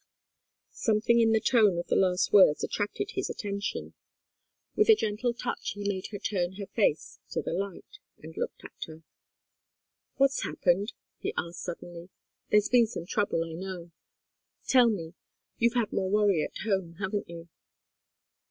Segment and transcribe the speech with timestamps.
[0.73, 3.93] Something in the tone of the last words attracted his attention.
[4.75, 8.65] With a gentle touch he made her turn her face to the light, and looked
[8.65, 9.03] at her.
[10.15, 12.09] "What's happened?" he asked, suddenly.
[12.49, 13.91] "There's been some trouble, I know.
[14.65, 15.13] Tell me
[15.59, 17.49] you've had more worry at home, haven't you?"